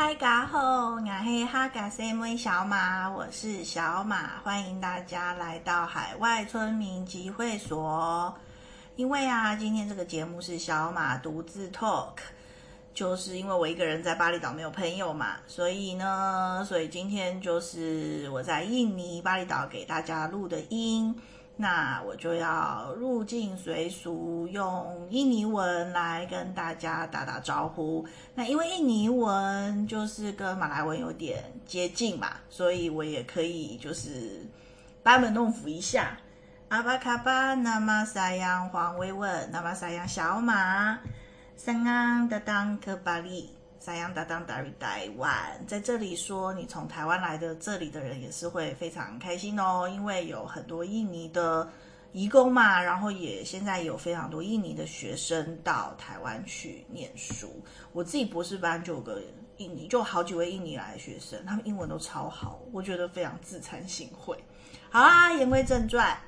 [0.00, 8.32] 嗨家好，我是哈嘎西妹小马，我是小马，欢迎大家来到海外村民集会所。
[8.94, 12.12] 因为啊，今天这个节目是小马独自 talk，
[12.94, 21.12] 就是因为我一个人在巴厘岛没有朋友嘛，所以呢，所以今天就是我在印尼巴厘岛给大家录的音。
[21.60, 28.06] 那我就要入境随俗，用印尼文来跟大家打打招呼。
[28.36, 34.46] 那因为印尼文就是跟马来文有点接近嘛，所以我也可以就是
[35.02, 36.16] 班门弄斧一下。
[36.68, 41.00] 阿巴卡巴，那么撒样黄维文，那么撒样小马，
[41.56, 43.50] 三安的当克巴利。
[43.80, 51.70] 三阳大当大于台湾，在这里说你从台湾来的，这里的人也是会非常开心哦，因为有很多印尼的
[52.12, 57.62] 移工嘛，然后也现在有非常多印尼的学生到台湾去念书。
[57.92, 59.22] 我自己博士班就有个
[59.58, 64.36] 印尼，就好几位印尼来的学生，他们英文都超好，我觉得非常自惭形秽。
[64.90, 66.18] 好啦，言归正传。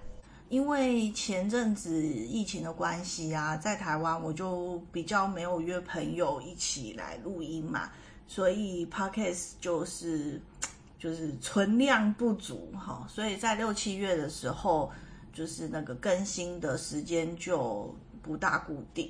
[0.50, 7.88] 因为前阵子疫情的关系啊，在台湾我就比较没有约朋友一起来录音嘛，
[8.26, 10.42] 所以 Podcast 就是
[10.98, 14.90] 就是存量不足哈，所以在六七月的时候，
[15.32, 19.08] 就是那个更新的时间就不大固定，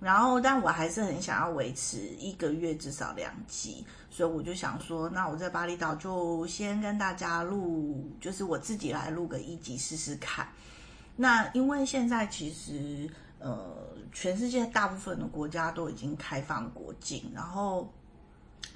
[0.00, 10.48] 然后但我还是很想要维持一个月至少两集，所以我就想说，那我在巴厘岛就先跟大家录，就是我自己来录个一集试试看。
[11.20, 13.06] 那因为现在其实
[13.38, 13.76] 呃，
[14.10, 17.92] 全世界大部分的国家都已经开放国境，然后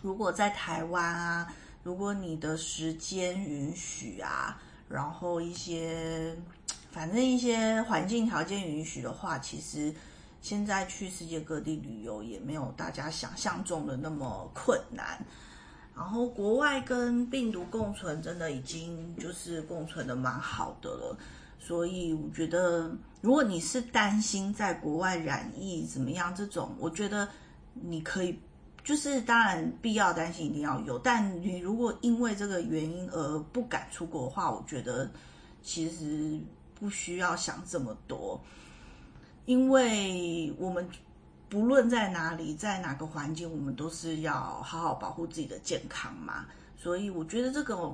[0.02, 1.50] 如果在台湾啊，
[1.82, 6.36] 如果你的时间允许啊，然后一些
[6.92, 9.94] 反正一些环境条件允许的话，其实
[10.42, 15.18] 现在去世界各地旅游也没有大家想象中的那么困难。
[15.96, 21.16] 然后国外跟病毒共存，真的已经就是共存的蛮好的了。
[21.66, 27.26] 所以我觉得，如果你是担心在国外染疫怎么样这种，我觉得
[27.72, 28.38] 你可以，
[28.84, 35.10] 就是当然必要担心一定要有，但你如果因为这个原因而不敢出国的话，我觉得
[35.62, 36.38] 其实
[36.78, 38.38] 不需要想这么多，
[39.46, 40.86] 因为我们
[41.48, 46.44] 不论在哪里，在哪个环境，我们都是要好好保护自己的健康嘛。
[46.76, 47.90] 所以我觉得这个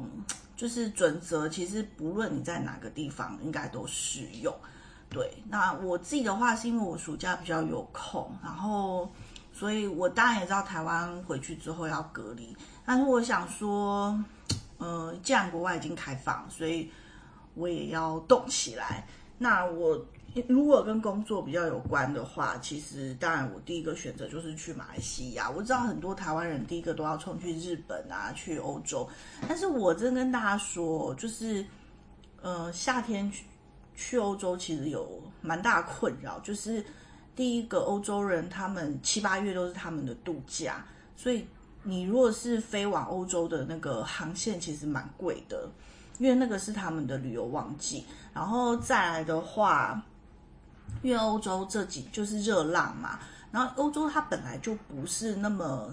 [0.60, 4.54] 就是准则，其实不论你在哪个地方，应该都适用。
[5.08, 9.10] 对，那我自己的话，是因为我暑假比较有空，然后，
[9.54, 12.54] 所以我当然也知道台湾回去之后要隔离，
[12.84, 14.22] 但是我想说，
[14.76, 16.92] 呃，既然国外已经开放，所以
[17.54, 19.06] 我也要动起来。
[19.38, 20.04] 那我。
[20.46, 25.50] 如果跟工作比较有关的话，其实当然我第一个选择就是去马来西亚。
[25.50, 29.08] 我知道很多台湾人第一个都要冲去日本啊，去欧洲。
[29.48, 31.66] 但是我真跟大家说，就是，
[32.42, 33.44] 呃，夏天去
[33.96, 36.38] 去欧洲其实有蛮大困扰。
[36.40, 36.84] 就是
[37.34, 40.84] 第一个，欧洲人他们七八月都是他们的度假，
[41.16, 41.44] 所以
[41.82, 45.68] 你如果是飞往欧洲的那个航线，其实蛮贵的，
[46.18, 48.04] 因为那个是他们的旅游旺季。
[48.32, 50.00] 然后再来的话。
[51.02, 53.18] 因为欧洲这几就是热浪嘛，
[53.50, 55.90] 然后欧洲它本来就不是那么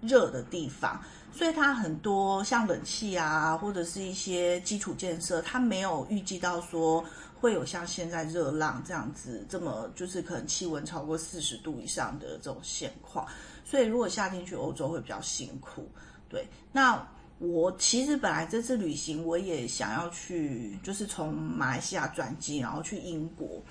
[0.00, 1.00] 热的地方，
[1.32, 7.04] 所以它很多像冷气啊，或者是一些基础建设，它没有预计到说
[7.40, 13.26] 会有像现在热浪这样子这么就是可能气温超过四十度以上的这种现况，
[13.64, 15.88] 所以如果夏天去欧洲会比较辛苦。
[16.28, 17.02] 对，那
[17.38, 23.62] 我其实本来这次旅行我也想要去，就是从马来西亚转机，然后去英国。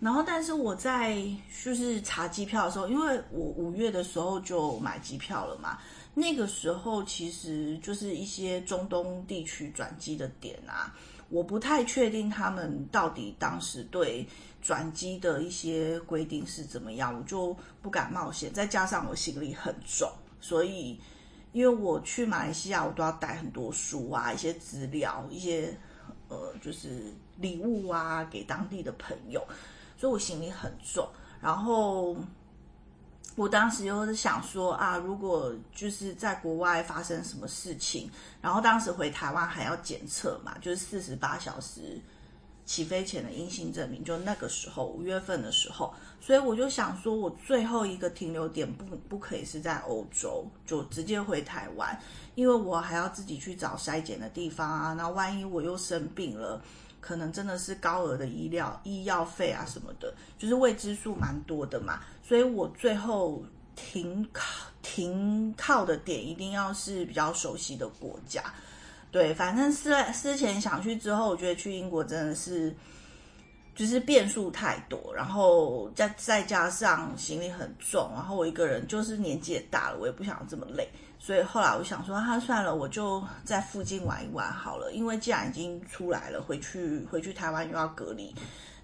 [0.00, 1.22] 然后，但是我在
[1.62, 5.78] 就是查机票的时候，因为我五月的时候就买机票了嘛，
[6.14, 10.96] 那个时候其实就是一些中东地区转机的点啊，
[11.28, 14.26] 我不太确定他们到底当时对
[14.62, 18.50] 转机的一些规定是怎么样，我就不敢冒险。
[18.54, 20.10] 再加上我行李很重，
[20.40, 20.98] 所以
[21.52, 25.76] 因为我去马来西亚，我都要带很多书啊，一些资料，一些
[26.28, 29.46] 呃，就是礼物啊，给当地的朋友。
[30.00, 31.06] 所以我行李很重，
[31.42, 32.16] 然后
[33.36, 38.10] 我当时又是想说啊，如果就是在国外发生什么事情，
[38.40, 42.00] 然后当时回台湾还要检测嘛，就是四十八小时
[42.64, 52.00] 起飞前的阴性证明，就那个时候五月份的时候，所以我就想说，我最后一个停留点不不可以是在欧洲，就直接回台湾，
[52.36, 56.58] 因为我还要自己去找筛检的地方啊，那万一我又生病了。
[57.00, 63.42] 可能真的是高额的医疗医药费啊什么的，就是未知数蛮多的嘛，所以我最后
[63.74, 68.42] 停靠停靠的点一定要是比较熟悉的国家。
[69.10, 72.74] 对，反正思思前想去之后，我觉得去英国真的是。
[73.72, 80.86] 就是变数太多，然后再再加上行李很重，然后我一个人就是年纪也大了，我也不想这么累，
[81.22, 84.90] 所以后来我想说，他、算了，我就在附近玩一玩好了。
[84.92, 88.34] 因为既然已经出来了，回去回去台湾又要隔离，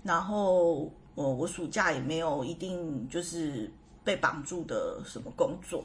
[0.03, 0.83] 然后
[1.15, 3.73] 我我暑假也没有一定就是
[4.05, 5.83] 被绑住的什么工作。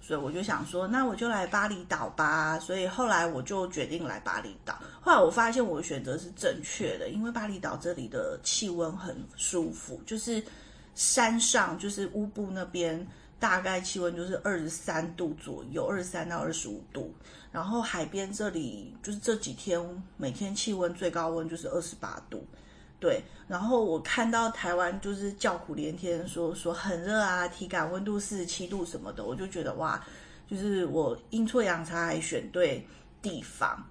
[0.00, 2.58] 所以我就想说，那我就来巴厘岛吧。
[2.58, 4.74] 所以后来我就决定来巴厘岛。
[5.00, 10.42] 后来我发现我的选择是正确的，因为巴厘岛这里的气温很舒服，就是
[10.96, 13.06] 山上就是乌布那边
[13.42, 17.12] 大概气温就是二十三度左右，二十三到二十五度。
[17.50, 19.80] 然后海边这里就是这几天
[20.16, 22.46] 每天气温最高温就是二十八度。
[23.00, 30.00] 对，然后我看到台湾就是叫苦连天说，说很热啊，体感温度四十七度什么的，我就觉得哇，
[30.48, 32.86] 就是我阴错阳差还选对
[33.20, 33.84] 地方。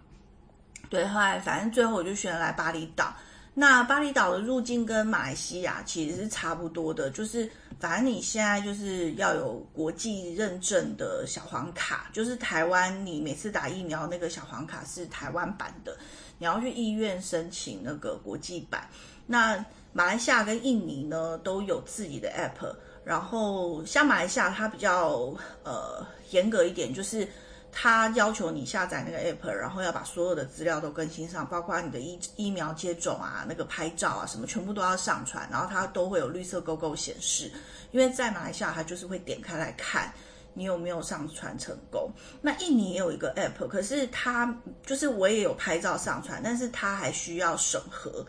[0.89, 3.13] 对，后来反正最后我就选来巴厘岛。
[3.53, 15.97] 那巴厘岛的入境跟马来西亚其实是差不多的，就是反正你现在就是要有国际认证的小黄卡，就是台湾你每次打疫苗那个小黄卡是台湾版的。
[16.37, 18.89] 你要去医院申请那个国际版，
[19.27, 19.63] 那
[19.93, 22.75] 马来西亚跟印尼呢都有自己的 app，
[23.05, 25.31] 然后像马来西亚它比较
[25.63, 27.27] 呃严格一点，就是
[27.71, 37.51] 他要求你下载那个 app，然后要把所有的资料都更新上，包括你的疫疫苗接种啊、那个拍照啊什么，全部都要上传，然后它都会有绿色勾勾显示，
[37.91, 40.13] 因为在马来西亚它就是会点开来看。
[40.53, 42.11] 你有没有上传成功？
[42.41, 44.53] 那印尼也有一个 app，可是它
[44.85, 48.25] 就是我也有拍照上传，但是它还需要审核。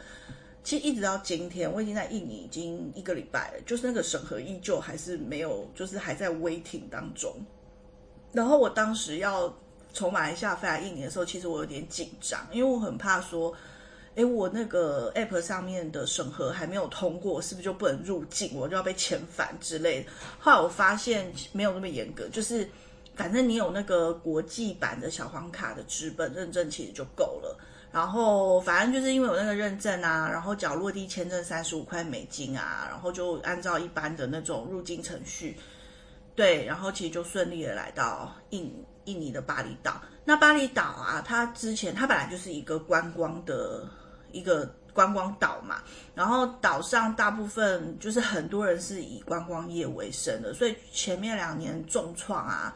[0.63, 7.35] 其实一直到今天，我已经在印尼已经一个礼拜了，就是那个审核依旧还是没有，就是还在 waiting 当中。
[8.33, 9.55] 然后我当时要
[9.93, 13.55] 从马来西亚飞来印尼的时候，其实我有点紧张，因为我很怕说。
[14.15, 18.55] 诶，我那个 app 上面的审核还没有通过，是不是就不能入境？
[18.55, 20.11] 我就要被遣返之类的。
[20.39, 22.69] 后来我发现没有那么严格，就是
[23.15, 27.59] 反正你有那个国际版的小黄卡的纸本认证，其实就够了。
[27.91, 35.57] 然后反正就是因为有那个认证啊，然后缴落地签证三十五块美金啊，然后就按照一般的那种入境程序，
[36.35, 38.73] 对，然后其实就顺利的来到印
[39.05, 40.01] 印尼的巴厘岛。
[40.25, 43.89] 那巴厘岛啊，它之前它本来就是一个观光的。
[44.35, 44.65] 一个
[44.95, 45.83] 观光岛嘛，
[46.15, 52.75] 然后岛上大部分就是很多人是以观光业为生的，所以前面两年重创啊，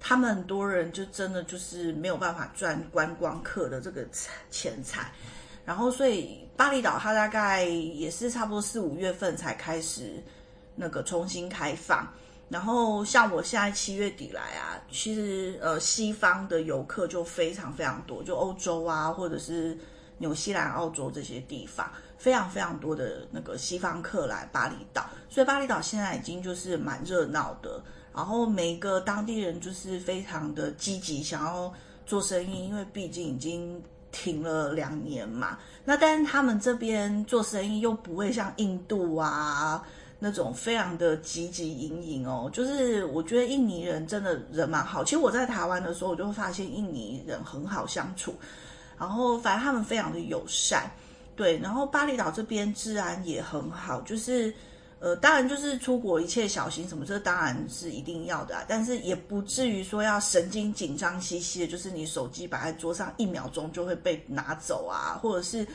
[0.00, 4.02] 他们很多人就真的就是没有办法赚观光客的这个
[4.50, 5.12] 钱财，
[5.66, 10.22] 然后所以巴厘岛它大概也是差不多四五月份才开始
[10.74, 12.10] 那个重新开放，
[12.54, 19.76] 然后像我现在七月底来啊，其实呃西方的游客就非常非常多，就欧洲啊或者是。
[20.18, 27.82] 纽西兰、澳洲这些地方非常非常多的那个西方客来巴厘岛，所以巴厘岛现在已经就是蛮热闹的。
[28.14, 31.70] 然后每一个当地人就是非常的积极，想要
[32.06, 33.82] 做生意，因为毕竟已经
[34.12, 35.58] 停了两年嘛。
[35.84, 39.84] 那但是他们这边做生意又不会像印度啊
[40.24, 42.48] 那种非常的汲汲营营哦。
[42.50, 45.04] 就是我觉得印尼人真的人蛮好。
[45.04, 48.34] 其实我在台湾的时候，我就会发现印尼人很好相处。
[48.98, 50.90] 然后，反正他们非常的友善，
[51.36, 51.58] 对。
[51.58, 54.54] 然后巴厘岛这边治安也很好，就是，
[54.98, 58.64] 呃，当然就是出国一切小心什么，这当然是一定要的啊。
[58.66, 65.66] 但是也不至于说要神经紧张兮兮的，就是你手机摆在桌上一秒钟就会被拿走啊，或者是。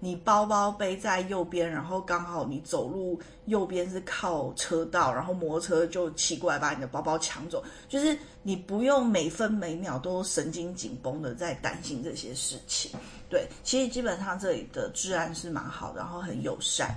[0.00, 12.90] 你包包背在右边，然后刚好你走路右边是靠车道，然后摩托车就骑过来把你的包包抢走，就是你不用每分每秒都神经紧绷的在担心这些事情。
[13.28, 16.94] 对，其实基本上这里的治安是蛮好的，然后很友善，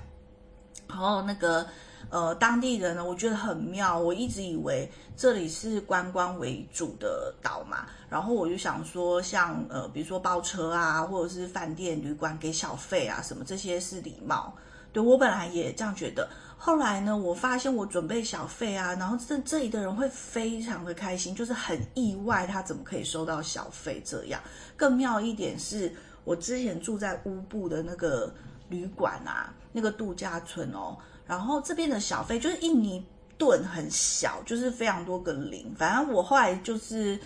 [0.88, 1.68] 然后那个。
[2.10, 3.98] 呃，当地人呢，我觉得很妙。
[3.98, 14.54] 我一直以为这里是观光为主的岛嘛，然后我就想说像，呃，比如说包车啊，或者是饭店旅馆给小费啊，什么这些是礼貌。
[14.94, 24.42] 对，我本来也这样觉得，后来呢，我发现我准备小费啊，然后这这里的人会非常的开心，就是很意外，他怎么可以收到小费这样。
[24.76, 28.34] 更妙一点是，我之前住在乌布的那个
[28.68, 30.98] 旅馆啊，那个度假村哦。
[31.32, 33.02] 然后这边的小费就是印尼
[33.38, 35.74] 盾很小，就是非常多个零。
[35.78, 37.18] 反正我后来就是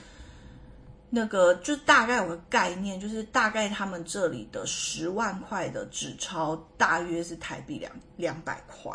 [1.10, 8.92] 那个，就大概有个概念，就是大概他们这里的十万块的纸钞大约是台币两两百块，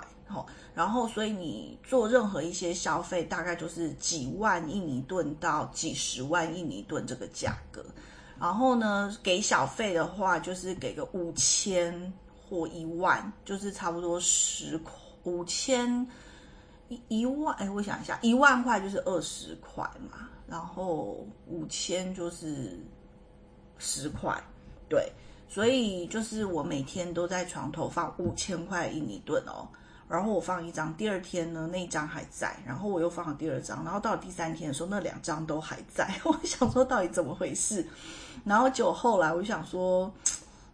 [0.75, 7.85] 然后所以你做任何一些消费，大概就是几万印尼盾到几十万印尼盾这个价格。
[8.39, 12.13] 然后呢，给小费的话，就是给个五千
[12.51, 14.93] 或一万，就是差不多十块
[15.23, 16.07] 五千
[16.89, 17.55] 一一万。
[17.55, 22.79] 哎，我想一下，一万块就是二十块嘛，然后五千就是
[23.79, 24.43] 十块，
[24.89, 25.13] 对。
[25.53, 29.67] 所以就是我每天都在床头放五千块印尼盾哦，
[30.09, 37.85] 然后我放一张，第二天呢，那一张还在，然后我又放了第二张，然后到了第三天的时候那两张都还在， 我想说到底怎么回事，
[38.45, 40.13] 然后就后来我就想说，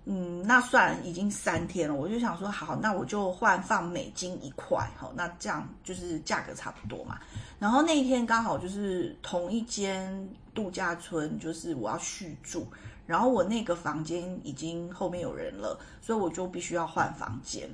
[0.08, 7.18] 嗯，那算已经三天了，我就想说好，那我就换放美金一块，好，那这样就是价格差不多嘛。
[7.58, 12.66] 然后那一天刚好就是同一间度假村，就是我要续住。
[13.04, 17.68] 然后我那个房间已经后面有人了，所以我就必须要换房间。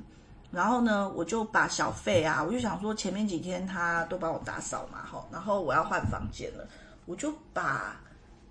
[0.50, 6.66] 然后呢，我就把小费啊，我就想说前面几天他都帮我打扫嘛，哈，然后我要换房间了，
[7.04, 8.00] 我就把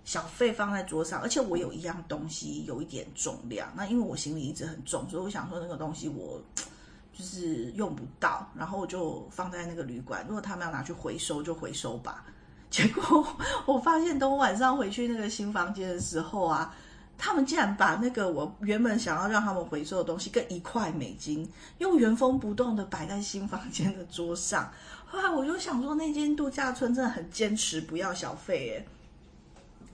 [0.03, 6.41] 小费放在桌上，而且我有一样东西有一点重量，那因为我行李一直很重，所以我想说那个东西我
[7.13, 12.25] 就是用不到，然后我就放在那个旅馆，如果他们要拿去回收就回收吧。
[12.71, 13.27] 结果
[13.65, 16.73] 我发现，等我晚上回去那个新房间的时候啊，
[17.17, 21.47] 他们竟然把那个我原本想要让他们回收的东西，跟一块美金，
[21.79, 24.71] 又原封不动的摆在新房间的桌上。
[25.05, 28.87] 后来我就想说，那间度假村真的很坚持不要小费耶。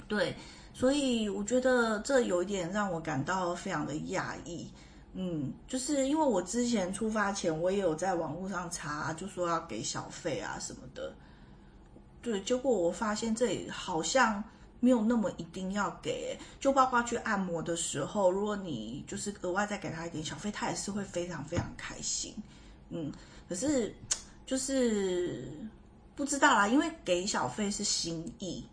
[0.07, 0.35] 对，
[0.73, 4.69] 所以我觉得这有一点让我感到非常的讶异。
[5.13, 11.11] 嗯，就是因为我之前出发前，我也有在网络上查，就说要给小费啊什么的。
[12.21, 14.43] 对，结果我发现这里好像
[14.79, 22.35] 没有那么一定要给，就包括去按摩的时候，如果你就是额外再给他一点小费，他也是会非常非常开心。
[22.89, 23.11] 嗯，
[23.49, 23.95] 可是
[24.45, 25.51] 就是
[26.15, 28.63] 不知道啦，因为给小费是心意，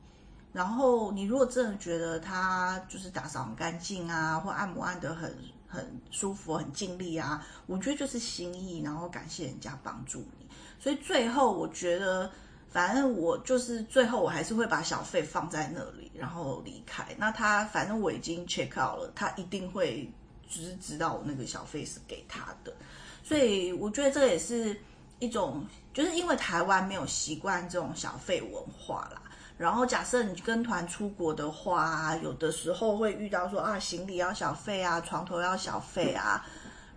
[0.55, 5.37] 然后你如果真的觉得他就是打扫很干净啊，或按摩按得很
[5.69, 10.47] 很舒服、很尽力啊，我觉得就是心意，然后感谢人家帮助你，
[10.81, 12.31] 所以最后我觉得。
[12.71, 17.07] 反正我就是最后我还是会把小费放在那里，然后离开。
[17.17, 20.13] 那他反正我已经 check out 了，他一定会
[20.49, 22.75] 只是知道我那个小费是给他的。
[23.23, 24.77] 所以我觉得这也是
[25.21, 29.23] 一种，就是因为台湾没有习惯这种小费文化啦。
[29.57, 36.45] 然后假设你跟团出国的话，有的时候会遇到说啊，行李要小费啊，床头要小费啊。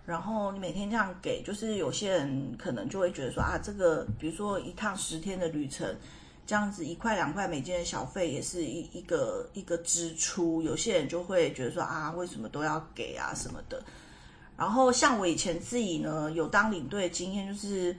[0.04, 5.94] 然后你每天这样给，就是有些人可能就会觉得说啊，这个比如说一趟十天的旅程，
[6.46, 10.60] 这样子一块两块美金的小费也是一一个一个支出。
[10.60, 13.80] 有些人就会觉得说啊，为什么都要给啊什么的。
[14.56, 17.96] 然后像我以前自己呢，有当领队的经验，就是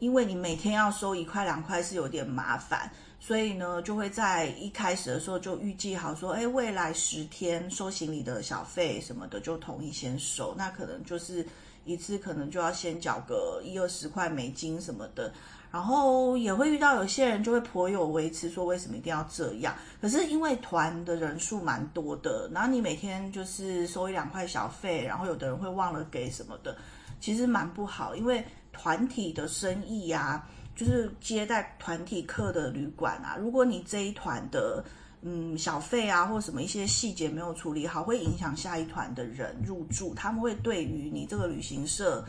[0.00, 2.90] 因为你每天要收一块两块是有点麻烦。
[3.24, 11.46] 所以呢，就会在一开始的时候就预计好说，哎，未来十天收行李的小费什么的就统一先收，那可能就是
[11.84, 15.32] 一次可能就要先缴个一二十块美金什么的，
[15.70, 19.72] 然后也会遇到有些人就会颇有微词说为什么一定要这样？
[20.00, 26.76] 可是因为团的人数蛮多的，然后你每天就是收一两块小费，然后有的人会忘了给什么的，
[27.20, 30.44] 其实蛮不好，因为团体的生意呀。
[30.82, 34.84] 就是接待团体客的旅馆啊，如果你这一团的
[35.20, 40.12] 嗯小费啊或什么一些细节没有处理好，会影响下一团的人入住。
[40.12, 42.24] 他们会对于你这个旅行社，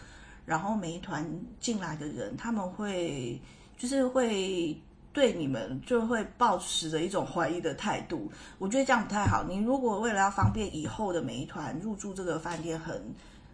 [0.45, 1.27] 然后每一团
[1.59, 3.41] 进来的人，他们会
[3.75, 4.79] 就是会
[5.11, 8.31] 对你们就会抱持着一种怀疑的态度。
[8.59, 9.43] 我觉得这样不太好。
[9.43, 13.01] 你如果为了要方便以后的每一团入住这个饭店很，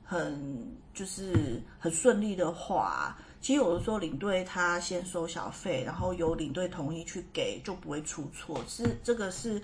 [0.04, 3.18] 很很就是很顺利的话。
[3.42, 8.62] 其实有的时候领队他先收小费，然后由领队同意去给，就不会出错。
[8.68, 9.62] 是这个是，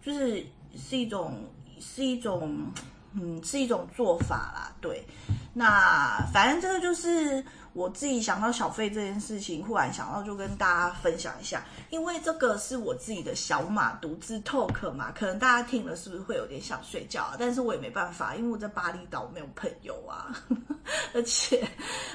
[0.00, 0.44] 就是
[0.76, 1.44] 是一种
[1.80, 2.70] 是一种
[3.16, 4.72] 嗯是一种做法啦。
[4.80, 5.04] 对，
[5.52, 7.44] 那反正这个就是。
[7.76, 17.36] 我自己想到小费这件事情，忽然想到就跟大家分享一下，因为这个是我自己的小马独自 talk 嘛，可能大家听了是不是会有点想睡觉啊？
[17.38, 20.34] 但是我也没办法，因为我在巴厘岛没有朋友啊，
[21.12, 21.68] 而且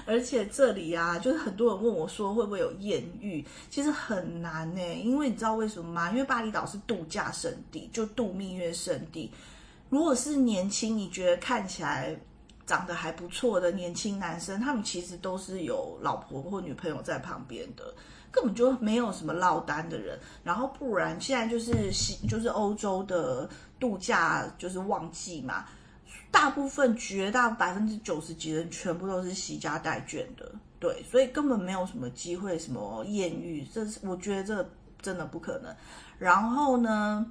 [0.08, 6.10] 而且这里啊，就是很多人问我说会不会有艳遇，其实很难呢，因为你知道为什么吗？
[6.10, 9.32] 因为巴厘岛是度假胜地，就度蜜月胜地，
[9.92, 12.20] 如果是年轻，你觉得看起来。
[12.64, 17.94] 长得还不错的年轻男生，他们其实都是有老婆或女朋友在旁边的，
[18.32, 20.18] 根本就没有什么落单的人。
[20.42, 25.66] 然后不然，现在就是西，就是欧洲的度假就是旺季嘛，
[26.30, 30.50] 大部分绝大百分之九十几人全部都是携家带眷的。
[30.80, 34.70] 对，所以根本没有什么机会，什么艳遇，这是我觉得这
[35.02, 35.76] 真的不可能。
[36.18, 37.30] 然后呢，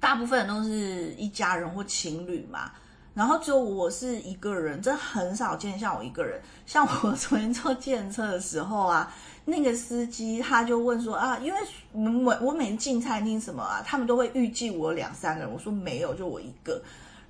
[0.00, 2.72] 大部分人都是一家人或情侣嘛，
[3.14, 6.40] 然后只有我是一个人，真很少见像我一个人。
[6.66, 9.12] 像我昨天坐计程车的时候啊，
[9.44, 11.60] 那个司机他就问说啊，因为
[11.92, 16.80] 我我每次进餐厅什么啊，他们都会预计我两三个人，我说没有，就我一个。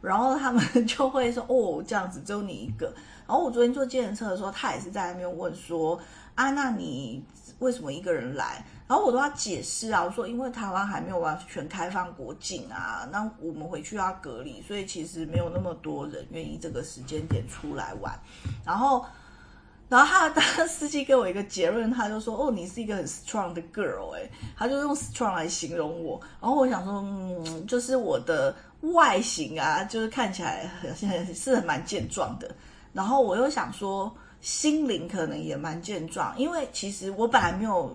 [0.00, 2.86] 然后他们就会说 哦，这样子只有你一个。
[3.26, 5.98] 然后我昨天坐计程车的时候，他也是在那边问说
[6.34, 7.22] 啊，那你
[7.58, 8.64] 为什么一个人来？
[8.90, 18.12] 然后我都要解释啊，我说因为台湾还没有完全开放国境啊，那我们回去要隔离，所以其实没有那么多人愿意这个时间点出来玩。
[18.66, 19.06] 然后，
[19.88, 26.20] 然后他的 司机给我一个结论，他就说哦，你是一个很 strong 的 girl，哎，他就用 strong 来形容我。
[26.40, 28.52] 然后我想说，嗯，就是我的。
[28.94, 30.66] 外形啊，就是看起来
[30.96, 32.50] 现在是很蛮健壮的。
[32.94, 37.94] 然后我又想说，心灵可能也蛮健壮，因为其实我本来没有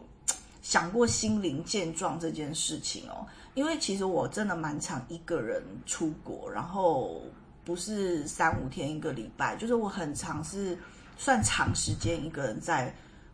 [0.66, 3.24] 想过心灵健壮这件事情哦。
[3.54, 7.22] 因为其实我真的蛮常一个人出国，然后
[7.64, 10.76] 不是三五天一个礼拜，就是我很常是
[11.18, 12.92] 算长时间一个人在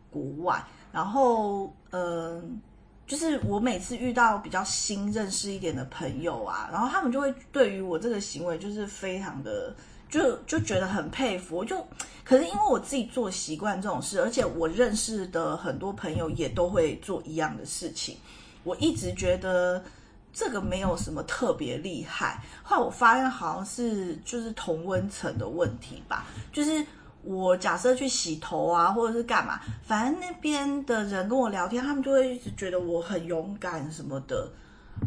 [0.09, 0.61] 国外。
[0.91, 2.61] 然后，嗯、
[3.07, 9.73] 就是我每次遇到比较新认识一点的朋友啊，然后他们就会对于我这个行为就是非常的
[10.11, 11.57] 就就觉得很佩服。
[11.57, 11.83] 我就
[12.23, 18.15] 可是因为我自己做习惯这种事，而且我认识的很多朋友也都会做一样的事情，
[18.63, 19.83] 我一直觉得
[20.31, 22.43] 这个没有什么特别厉害。
[22.61, 26.85] 后来我发现好像是就是同温层的问题吧，就是。
[27.23, 34.49] 我假设去洗头啊，或者是干嘛，反正那边的人跟我聊天，他们就会一直觉得我很勇敢什么的。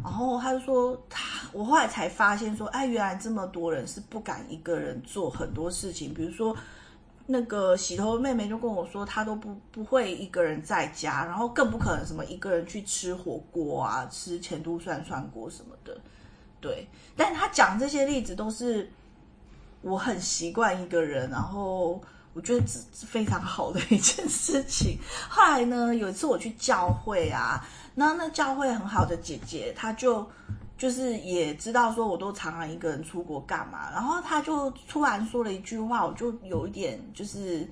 [0.03, 6.13] 然后他就说，他我后来才发现说，哎，原来这么多人是不敢一个人做很多事情。
[6.13, 6.57] 比如说，
[7.27, 15.97] 那个洗头妹妹就跟我说，她都不不会一个人在家，然后更不可能什么一个人去吃火锅啊，吃前都涮涮锅什么的。
[16.61, 18.91] 对，但他讲这些例子都是。
[19.87, 22.01] 我很习惯一个人，然后
[22.33, 24.99] 我觉得这是非常好的一件事情。
[25.29, 27.63] 后来呢，有一次我去教会啊，
[27.95, 30.27] 那那教会很好的姐姐，她就
[30.77, 37.69] 就是也知道说我都常常一个人出国干嘛，然后她就突然说了一句话，我就有一点就是，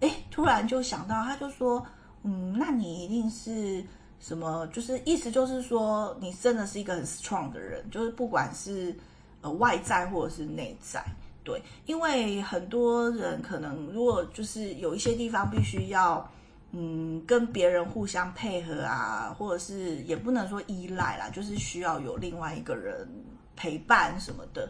[0.00, 1.86] 哎，突然就想到，她就说，
[2.24, 3.84] 嗯，那你一定是
[4.18, 4.66] 什么？
[4.72, 8.94] 就是意思就是说，你真的是一个很 strong 的人，就是不管是
[9.40, 11.02] 呃外在或者是内在。
[11.42, 16.28] 对，因为很多人可能如果就是有一些地方必须要，
[16.72, 23.08] 嗯，跟别人互相配合啊，或者是也不能说依赖啦，就是需要有另外一个人
[23.56, 24.68] 陪伴什么的，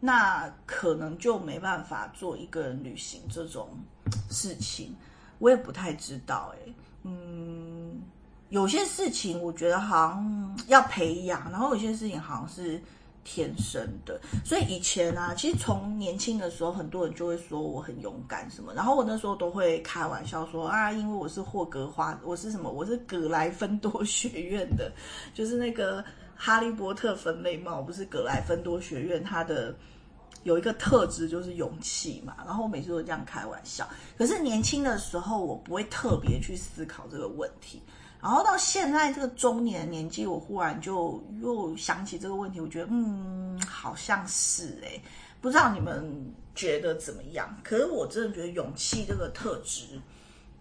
[0.00, 3.68] 那可能就没办法做一个人旅行这种
[4.30, 4.94] 事情。
[5.38, 6.74] 我也不太知道，欸，
[7.04, 8.00] 嗯，
[8.48, 12.82] 有些事情我觉得好像要培养，然后有些事情好像是。
[13.30, 24.90] 天生的，所以以前啊，其实从年轻的时候，很多人就会说我很勇敢什么，然后我那时候都会开玩笑说啊，因为我是霍格华，我是什么，我是葛莱芬多学院的，
[25.34, 26.02] 就是那个
[26.34, 29.76] 哈利波特分类帽，不是葛莱芬多学院，它的
[30.44, 33.86] 有一个特质就是勇气嘛，然后我每次都这样开玩笑，
[34.16, 37.82] 可是年轻的时候，我不会特别去思考这个问题。
[38.20, 45.00] 然后到现在这个中年年纪，我忽然就又想起这个问题，我觉得嗯，好像是诶，
[45.40, 47.56] 不知道你们觉得怎么样？
[47.62, 50.00] 可是我真的觉得勇气这个特质，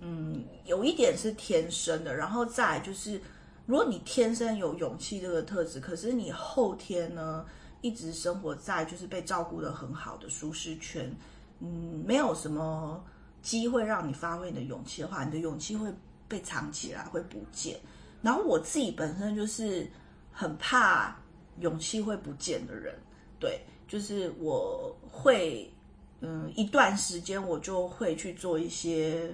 [0.01, 3.19] 嗯，有一点是天生的，然后再就是，
[3.65, 7.43] 如果你天生有勇气这个特质，可是你后天呢，
[7.81, 11.11] 一直生活在就是被照顾的很好的舒适圈，
[11.59, 13.03] 嗯，没有什么
[13.41, 15.91] 机会让你发挥你的勇气的话，你的勇气会。
[16.27, 17.79] 被藏起来会不见，
[18.21, 19.89] 然后我自己本身就是
[20.31, 21.17] 很怕
[21.61, 22.93] 勇气会不见的人，
[23.39, 25.71] 对，就是我会，
[26.19, 29.33] 嗯，一段时间我就会去做一些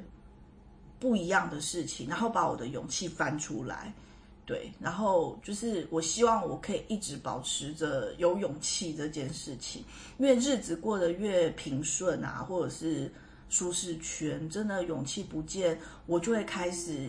[1.00, 3.92] 不一样的事情，然后把我的勇气翻出来，
[4.46, 9.84] 对，然后就是我希望我可以一直保持着有勇气这件事情，
[10.20, 13.12] 因为日子过得越平顺啊，或者是。
[13.54, 17.08] 舒适圈真的勇气不见，我就会开始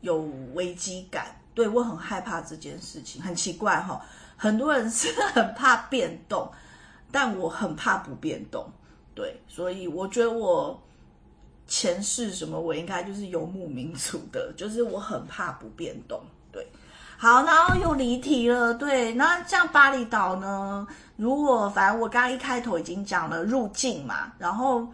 [0.00, 1.34] 有危机感。
[1.52, 4.00] 对，我很害怕这件事情，很奇怪哈。
[4.36, 6.48] 很多人是 很怕变动，
[7.10, 8.70] 但我很怕不变动。
[9.16, 10.80] 对，所以我觉得我
[11.66, 16.22] 前世什么，我应该就是游牧民族的，就是我很怕不变动。
[16.52, 16.64] 对，
[17.18, 18.72] 好，然后又离题了。
[18.72, 20.86] 对，那像巴厘岛呢？
[21.16, 24.86] 如果反正我刚刚一开头已经讲了入境嘛，然后。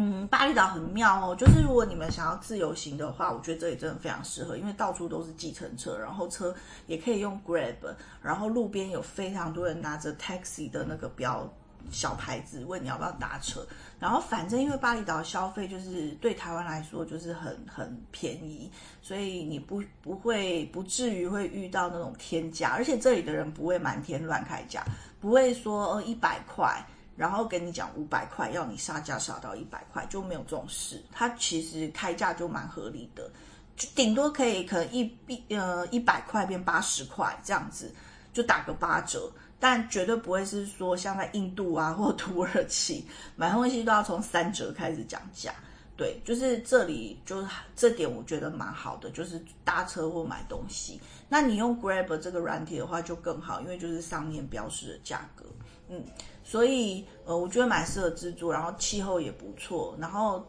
[0.00, 6.54] 嗯，巴厘岛很妙哦，就是如果你们想要自由行的话，我觉得这里真的非常适合，因为到处都是计程车，然后车
[6.86, 7.74] 也可以用 Grab，
[8.22, 11.52] 然后路边有非常多人拿着 taxi 的那个标
[11.90, 13.66] 小牌子问你要不要搭车，
[13.98, 18.70] 然后反正因为巴厘岛消费就是对台湾来说就是很很便宜，
[19.02, 24.84] 所以你不不会不至于会遇到那种天价，而且这里的人不会满天乱开价，
[25.18, 26.86] 不会说呃一百块。
[27.18, 31.02] 然后跟你讲五百块，要你杀价杀到一百块，就没有这种事。
[31.10, 33.28] 它其实开价就蛮合理的，
[33.76, 35.12] 就顶多可以可能一
[35.48, 37.92] 呃一百块变八十块这样子，
[38.32, 39.28] 就打个八折。
[39.58, 43.04] 但绝对不会是说像在印度啊或土耳其
[43.34, 45.52] 买东西都要从三折开始讲价。
[45.96, 51.00] 对，就是这里就是这点我觉得蛮好的，就是搭车或买东西。
[51.28, 55.44] 那你用 Grab 这个软体的话就更好，因为就是上面标示的价格，
[55.88, 56.04] 嗯。
[56.50, 60.42] 所以，呃，我觉得蛮适合自助，然后气候也不错，然后，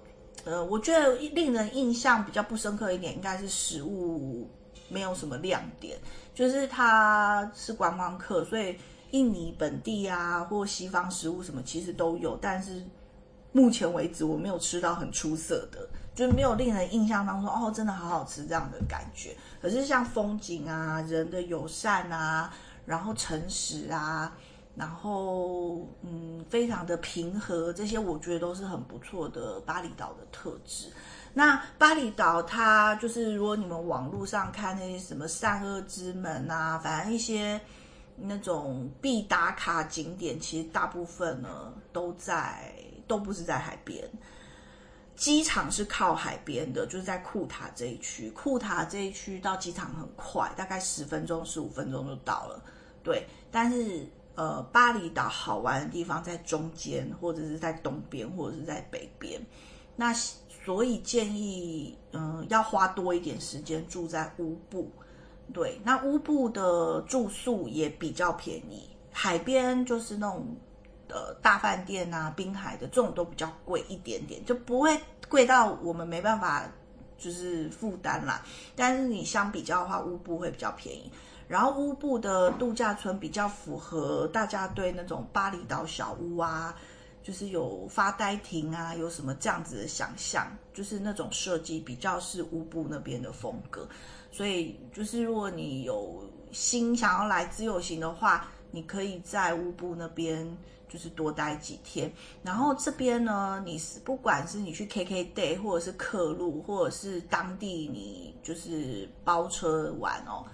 [0.45, 4.49] 呃，我觉得令人印象比较不深刻一点，应该是食物
[4.88, 5.99] 没有什么亮点，
[6.33, 8.77] 就是它是观光客，所以
[9.12, 12.81] 印尼本地啊或西方食物什么其实都有，但是
[13.51, 15.85] 目前为止我没有吃到很出色的，
[16.15, 19.35] 就是没有令人印象当中哦，真的好好吃这样的感觉。
[19.62, 22.53] 可是像风景啊、人的友善啊，
[22.85, 24.33] 然后诚实啊。
[24.79, 30.87] 然后，嗯，非常的平和，这些我觉得都是很不错的巴厘岛的特质。
[31.33, 37.59] 那巴厘岛它就是，如果你们网络上看那些什么善恶之门啊，反正一些
[38.15, 42.73] 那种必打卡景点，其实大部分呢都在，
[43.05, 44.09] 都不是在海边。
[45.17, 48.29] 机场是靠海边的，就是在库塔这一区。
[48.29, 52.63] 库塔这一区到机场很快，大概十分钟、十五分钟就到了。
[53.03, 54.07] 对，但是。
[54.39, 59.38] 呃，巴厘岛好玩的地方在中间，或者是在东边，或者是在北边。
[59.97, 64.89] 那所以建议，嗯、要花多一点时间住在乌布。
[65.52, 70.56] 对，那乌布的住宿也比较便宜，海边就是那种
[71.10, 74.97] 呃大饭店啊，滨海的这种都比较贵一点点，就不会
[75.28, 76.65] 贵到我们没办法
[77.17, 78.41] 就是负担啦。
[78.73, 81.12] 但是你相比较的话，乌布会比较便宜。
[81.49, 86.75] 然后乌布的度假村比较符合大家对那种巴厘岛小屋啊，
[87.23, 93.89] 就是有发呆亭啊，有什么这样子的想象，就是那种设计比较是乌布那边的风格。
[94.31, 100.47] 所以就是如果你有心想要来自由行的话，你可以在乌布那边
[100.88, 102.13] 就是多待几天。
[102.43, 110.45] 然后这边呢，你是不管是你去 KKday 或者是客路，或者是当地你就是包车玩哦。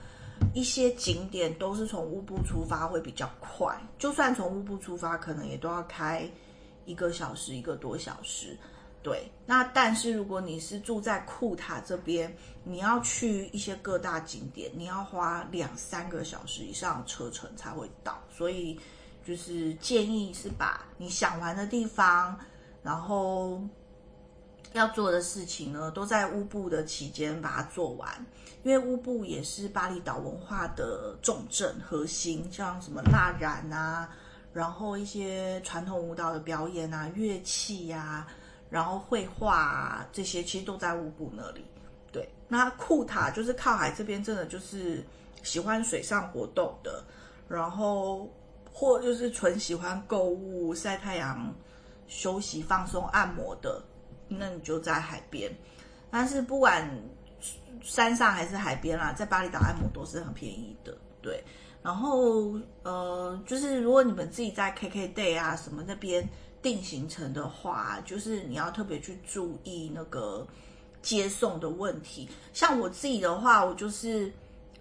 [0.53, 6.29] 一些景点都是从乌布出发会比较快，就算从乌布出发，可能也都要开
[6.85, 8.57] 一个小时一个多小时。
[9.03, 18.19] 对，那但是如果你是住在库塔这边，你要去一些各大景点，你要花两三个小时以上的车程才会到。
[18.35, 18.79] 所以
[19.23, 22.35] 就是建议是把你想玩的地方，
[22.81, 23.61] 然后
[24.75, 28.25] 要做的事情呢，都在乌布的期间把它做完。
[28.63, 34.09] 因为乌布也是巴厘岛文化的重镇核心，像什么蜡染啊，
[34.51, 38.27] 然后一些传统舞蹈的表演啊，乐器呀、啊，
[38.69, 41.63] 然后绘画啊，这些其实都在乌布那里。
[42.11, 45.05] 对，那库塔就是靠海这边，真的就是
[45.43, 47.03] 喜欢水上活动的，
[47.47, 48.27] 然后
[48.73, 51.53] 或就是纯喜欢购物、晒太阳、
[52.07, 53.79] 休息、放松、按摩的，
[54.27, 55.51] 那你就在海边。
[56.09, 56.89] 但是不管。
[57.83, 61.43] 山上还是海边啦，在巴厘岛按摩都是很便宜的，对。
[61.83, 66.27] 然后呃，就是如果你们自己在 KKday 啊什么那边
[66.63, 70.47] 定行程的话，就是你要特别去注意那个
[71.03, 72.27] 接送的问题。
[72.53, 74.33] 像我自己的话，我就是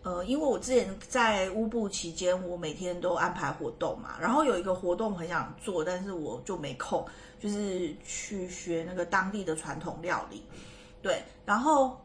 [0.02, 7.04] 呃，因为我之前在乌布期间，我每天都安排活动嘛，然后有一个活动很想做，但是我就没空，
[7.44, 10.42] 就是去学那个当地的传统料理，
[11.02, 12.00] 对，然后。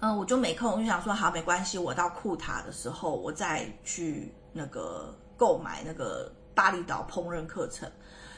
[0.00, 7.90] 嗯，我就没空，我就想说好，没关系，我到库塔的时候，我再去那个购买那个巴厘岛烹饪课程。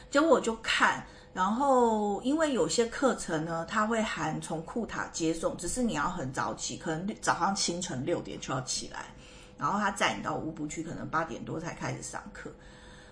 [0.09, 9.13] 结果我就看，然后因为有些课程呢，它会含从库塔接送，只是你要很早起，可能早上清晨六点就要起来，
[9.55, 12.51] 然后他载你到乌布去，可能八点多才开始上课。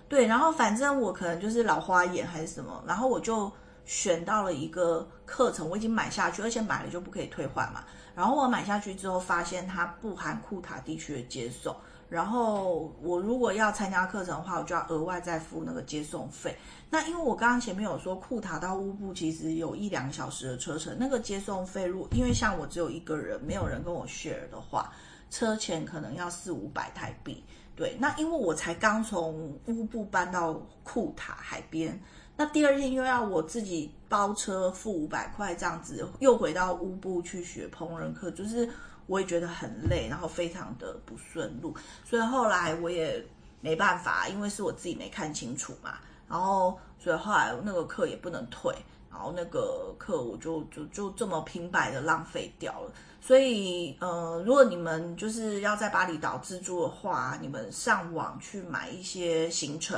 [0.09, 3.49] 对，然后反正我可能就是老花眼还是什么，然后我就
[3.85, 7.83] 选到了一个课程，我已经买下去，而且买了就不可以退换嘛。
[8.15, 11.73] 然后我买下去之后，发现它不含库塔地区的接送，
[12.09, 16.57] 然后我如果要参加课程的话，我就要额外再付那个接送费。
[16.89, 24.91] 那因为我刚刚前面有说，库塔到乌布其实有一两小时的车程，那个接送费，如果因为像我只有一个人，没有人跟我 share 的话，
[25.29, 27.43] 车钱可能要四五百台币。
[27.79, 31.97] 对，那因为我才刚从乌布搬到库塔海边，
[32.35, 38.69] 那第二天又要我自己包车付五百块这样子，又回到乌布去学烹饪课，就是
[39.07, 43.25] 我也觉得很累，然后非常的不顺路，所以后来我也
[43.61, 45.99] 没办法，因为是我自己没看清楚嘛。
[46.27, 48.75] 然后，所以后来那个课也不能退，
[49.11, 52.91] 然后那个课我就就就这么平白的浪费掉了。
[53.21, 59.97] 所以，呃，如果你们就是要在巴厘岛自助的话，你们上网去买一些行程，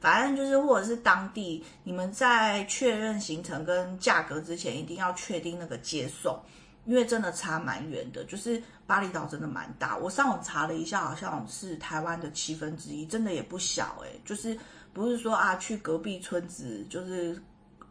[0.00, 6.40] 反正就是或者是当地，你们在确认行程跟价格之前，一定要确定那个接送，
[6.86, 8.24] 因为真的差蛮远的。
[8.24, 14.58] 就是巴厘岛真的蛮大，我上网查了一下，好像是台湾的七分之一，真的也不小诶，就是。
[14.92, 17.38] 不是说啊，去隔壁村子就是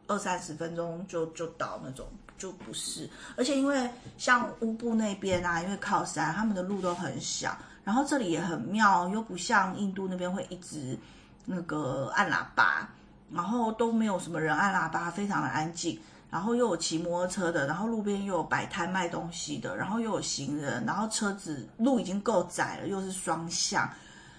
[0.08, 3.10] 二三十分钟就就到那种，就不是。
[3.38, 7.58] 而且因为像乌布那边啊，因为靠山，他们的路都很小。
[7.84, 10.98] 然后这里也很妙，又不像印度那边会一直
[11.46, 12.90] 那个按喇叭，
[13.32, 16.00] 然后都没有什么人按喇叭，非常的安静。
[16.32, 23.90] 然后又有骑摩托车的，然后路边又有摆摊卖东西的，然后又有行人，然后车子路已经够窄了，又是双向。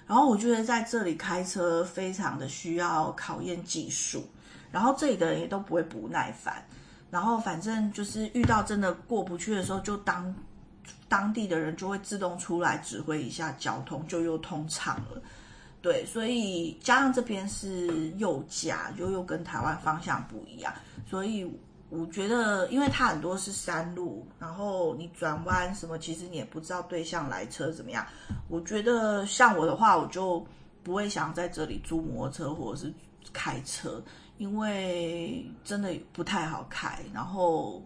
[0.06, 4.28] 然后我觉得在这里开车非常的需要考验技术，
[4.76, 6.62] 然后这里的人也都不会不耐烦，
[7.10, 10.34] 然后反正就是遇到真的过不去的时候，就当
[11.08, 15.22] 当地的人就会自动出来指挥一下交通，就又通畅了。
[15.80, 20.70] 对，所以加上这边是右驾，就又跟台湾方向不一样，
[21.08, 21.50] 所以。
[21.88, 28.04] 我觉得，因为它很多是山路，然后你转弯什么，其实你也不知道对向来车怎么样。
[28.48, 30.44] 我觉得像我的话，我就
[30.82, 32.92] 不会想在这里租摩托车或者是
[33.32, 34.02] 开车，
[34.38, 37.00] 因为真的不太好开。
[37.12, 37.82] 然后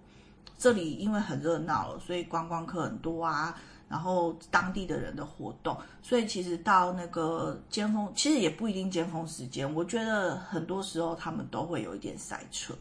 [0.58, 3.56] 这里因为很热闹，所以观光客很多啊，
[3.88, 9.74] 然后当地的人的活动，所以其实到那个尖峰，其实也不一定尖峰时间。
[9.74, 12.74] 我觉得很多时候他们都会有一点塞车，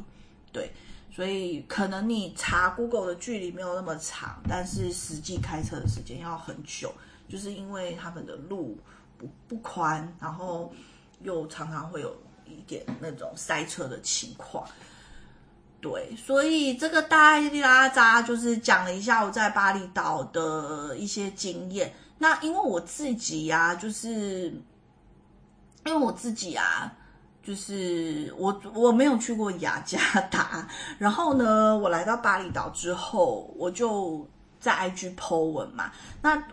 [0.51, 0.71] 对。
[1.11, 6.93] 所以可能你查 Google 的距离没有那么长，但是实际开车的时间要很久，
[7.27, 8.77] 就是因为他们的路
[9.17, 10.71] 不不宽，然后
[11.23, 12.15] 又常常会有
[12.49, 14.67] 一点那种塞车的情况。
[15.81, 21.93] 对，所以这个大哩啦杂就是讲了一下我在巴厘岛的一些经验。
[22.17, 24.51] 那因为我自己呀、啊，就是
[25.85, 26.93] 因为我自己啊。
[27.41, 29.97] 就是我我没有去过雅加
[30.29, 30.67] 达，
[30.99, 34.27] 然后呢，我来到巴厘岛之后，我就
[34.59, 35.91] 在 IG po 文嘛。
[36.21, 36.43] 那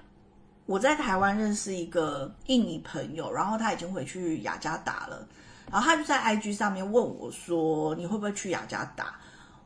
[0.64, 5.28] 我在台湾认识一个印尼朋友，然后他已经回去雅加达了，
[5.70, 9.14] 然后他就在 IG 上面问我说：“你会不会去雅加达？”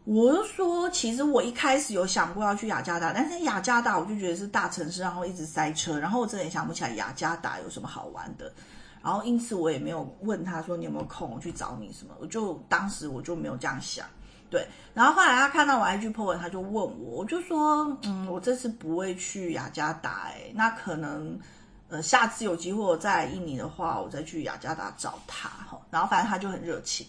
[0.04, 8.52] 我就说：“其实我一开始有想过要去雅加达，但是雅加达我就觉得是大城市，然后一直塞车，然后我真的也想不起来雅加达有什么好玩的。”
[9.02, 14.04] 然后因此我也没有问他说，你有没有空我去找你什么，我就当时我就没有这样想，
[14.50, 14.66] 对。
[14.92, 21.38] 然后后来他看到我 IG po 文，他就问我，我就说，嗯，我这次不会去雅加达，哎，那可能，
[21.90, 25.78] 呃，下次有机会我再印尼的话，我再去雅加达找他哈。
[25.90, 27.06] 然后反正他就很热情，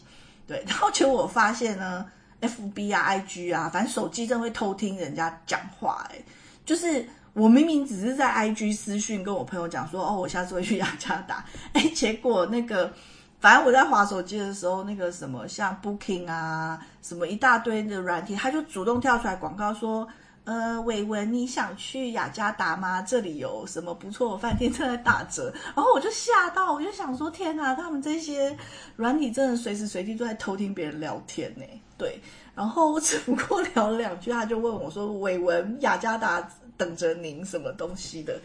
[0.48, 0.64] 对。
[0.68, 2.06] 然后结果我发现呢
[2.42, 6.20] ，FB 啊、IG 啊，反正手机真会偷听人家讲话，哎，
[6.66, 7.08] 就是。
[7.34, 12.92] 我明明只是在 IG 私讯跟我朋友讲说，哦，我下次会去雅加达，哎，结果那个，
[13.40, 20.06] 反正我在滑手机的时候，那个什么像 Booking 啊，什么一大堆的软体，他就主动跳出来广告说，
[20.44, 23.02] 呃，伟文，你想去雅加达吗？
[23.02, 28.58] 这里有什么不错的饭店正在打折， 然后我就吓到，我就想说，天哪，他们这些
[28.96, 31.64] 软体真的随时随地都在偷听别人聊天呢，
[31.98, 32.20] 对，
[32.56, 36.48] 然后我只不过聊了两句，他就问我说，伟文，雅加达。
[36.78, 38.42] 等着您什么东西的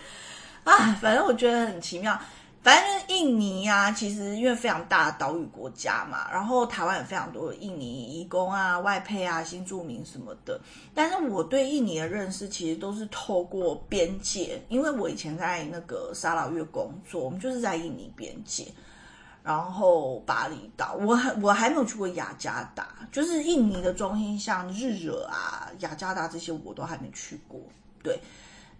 [0.63, 0.93] 啊？
[1.01, 2.21] 反正我觉得很奇妙。
[2.67, 10.61] 反正就是印尼、啊，其实因为非常大的岛屿国家嘛，然后台湾有非常多的印尼移工啊、外配啊、新住民什么的。
[10.93, 18.67] 但是我对印尼的认识其实都是透过边界，因为我以前在那个沙劳越工作，我们就是在印尼边界。
[19.45, 27.61] 然后巴厘岛，我还我还没有去过雅加达，就是印尼的中心，像日惹啊、雅加达这些，我都还没去过。
[28.03, 28.19] 对，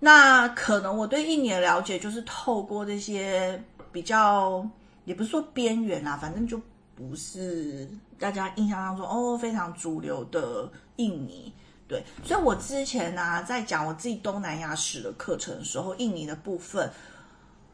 [0.01, 4.69] 那可能我对印尼的了解就是透过这些比较，
[5.05, 6.61] 也不是说边缘啦，反正就
[6.95, 11.53] 不是大家印象当中哦非常主流的印尼。
[11.89, 16.91] 对，所以我之前呢、在讲我自己东南亚史的课程的时候，印尼的部分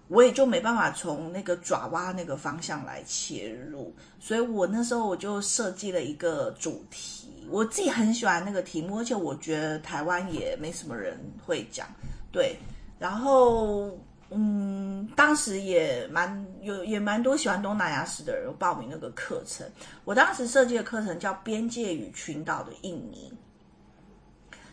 [0.09, 11.87] 我也就没办法从那个爪哇那个方向来切入，所以我那时候我就设计了一个主题，我自己很喜欢那个题目，而且我觉得台湾也没什么人会讲，
[12.31, 12.59] 对，
[12.99, 13.99] 然后
[14.35, 19.67] 嗯，当时也蛮有也蛮多喜欢东南亚史的人有报名那个课程，
[20.05, 23.33] 我当时设计的课程叫《边界与群岛的印尼》。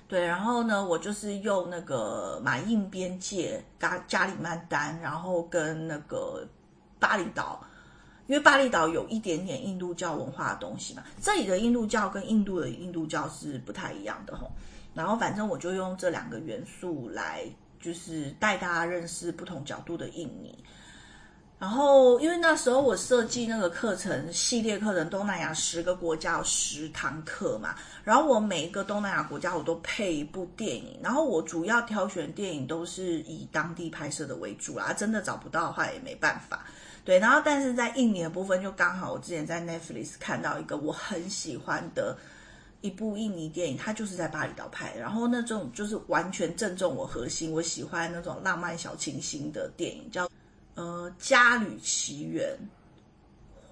[0.08, 6.48] 对，然后呢，我就是用那个马印边界、加加里曼丹，然后跟那个
[6.98, 7.64] 巴厘岛，
[8.26, 14.52] 因为巴厘岛有一点点印度教文化的东西嘛，这里的印度教跟印度的印度教是不太一样的吼。
[14.96, 17.46] 然后反正我就用这两个元素来，
[17.80, 20.58] 就是带大家认识不同角度的印尼。
[21.58, 27.76] 然后，因为那时候我设计那个课程系列课程，东南亚十个国家有十堂课嘛。
[28.06, 34.94] 然后我每一个东南亚国家我都配一部电影，然后我主要挑选电影都是以当地拍摄的为主啦。
[34.94, 36.66] 真的找不到的话也没办法。
[37.04, 42.18] 对，然后但是在印尼的部分，就刚好我之前在 Netflix 看到一个我很喜欢的
[42.82, 50.30] 一部印尼电影，它就是在巴厘岛拍，然后那种就是完全正中我核心，我喜欢那种浪漫小清新的电影，叫。
[50.76, 52.58] 呃，家旅奇缘，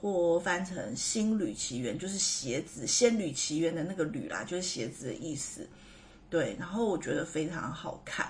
[0.02, 5.66] 或翻成新旅奇缘，就是鞋子，仙履奇缘的那个旅啦，就是鞋子的意思。
[6.30, 8.30] 对，然后我觉得非常好看，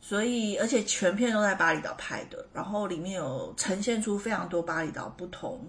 [0.00, 5.60] 所以而且全片都在巴厘岛拍的，然后里面有呈现出非常多巴厘岛不同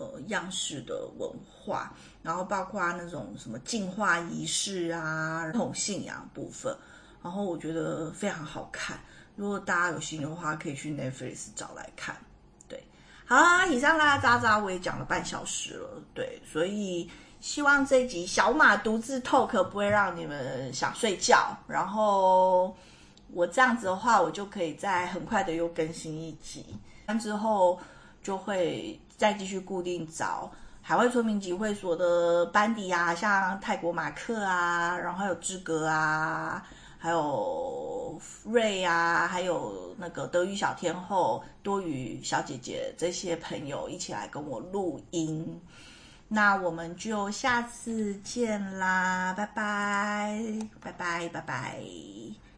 [0.00, 6.74] 呃样式的文化，然后包括那种什么净化仪式啊，那种信仰部分，
[7.22, 8.98] 然后我觉得非常好看。
[9.36, 12.16] 如果大家有兴趣的话，可以去 Netflix 找来看。
[12.66, 12.82] 对，
[13.26, 17.10] 好啦，以上啦渣渣我也讲了半小时了，对，所以
[17.40, 21.54] 希望这集小马独自 talk 不会让你们想睡觉。
[21.68, 22.74] 然后
[23.32, 26.64] 我这样子的话，我就可以再很快的又更新一集，
[27.20, 27.78] 之后
[28.22, 36.66] 就会再继续固定找海外村民集会所的班底啊，像泰国马克啊，然后还有志格啊。
[37.02, 45.60] 还有瑞啊，还有那个德语小天后、多语小姐姐这些朋友一起来跟我录音，
[46.28, 52.49] 那我们就下次见啦，拜拜，拜拜，拜拜。